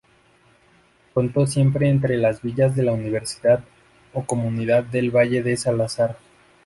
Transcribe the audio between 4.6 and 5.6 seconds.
del valle de